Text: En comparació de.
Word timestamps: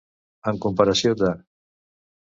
En 0.51 0.57
comparació 0.65 1.15
de. 1.23 1.33